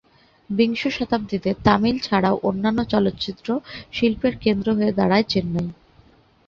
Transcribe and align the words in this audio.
বিংশ 0.49 0.81
শতাব্দীতে 0.87 1.51
তামিল 1.63 1.97
ছাড়াও 1.99 2.35
অন্যান্য 2.43 2.79
চলচ্চিত্র 2.85 3.47
শিল্পের 3.91 4.33
কেন্দ্র 4.37 4.67
হয়ে 4.73 4.91
দাঁড়ায় 4.91 5.25
চেন্নাই। 5.29 5.67